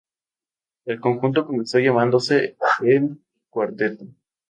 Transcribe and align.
El 0.85 0.99
conjunto 0.99 1.45
comenzó 1.45 1.77
llamándose 1.77 2.57
El 2.81 3.19
Cuarteto. 3.51 4.05